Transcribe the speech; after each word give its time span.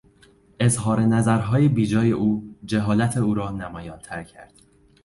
اظهار 0.59 1.01
نظرهای 1.01 1.67
بیجای 1.67 2.11
او 2.11 2.55
جهالت 2.65 3.17
او 3.17 3.33
را 3.33 3.51
نمایانتر 3.51 4.23
کرد. 4.23 4.53